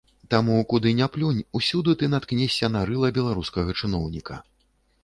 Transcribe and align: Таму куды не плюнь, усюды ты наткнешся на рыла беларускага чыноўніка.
Таму 0.33 0.55
куды 0.71 0.93
не 0.99 1.07
плюнь, 1.17 1.43
усюды 1.59 1.95
ты 2.01 2.09
наткнешся 2.15 2.73
на 2.77 2.81
рыла 2.93 3.13
беларускага 3.21 3.79
чыноўніка. 3.83 4.43